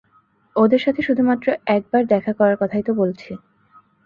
ওদের 0.55 0.79
সাথে 0.79 1.01
শুধুমাত্র 1.01 1.47
একবার 1.67 2.01
দেখা 2.05 2.31
করার 2.33 2.57
কথাই 2.57 2.83
তো 2.83 2.91
বলছি। 2.93 3.31